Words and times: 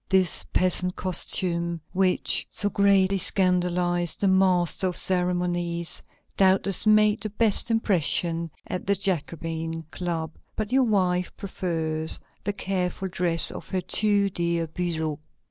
This 0.09 0.43
peasant 0.51 0.95
costume, 0.95 1.79
which 1.93 2.47
so 2.49 2.71
greatly 2.71 3.19
scandalized 3.19 4.19
the 4.21 4.27
master 4.27 4.87
of 4.87 4.97
ceremonies, 4.97 6.01
doubtless 6.35 6.87
made 6.87 7.21
the 7.21 7.29
best 7.29 7.69
impression 7.69 8.49
at 8.65 8.87
the 8.87 8.95
Jacobin 8.95 9.83
Club, 9.91 10.31
but 10.55 10.71
your 10.71 10.85
wife 10.85 11.31
prefers 11.37 12.19
the 12.43 12.53
careful 12.53 13.09
dress 13.09 13.51
of 13.51 13.69
her 13.69 13.81
too 13.81 14.31
dear 14.31 14.65
Buzot. 14.65 15.19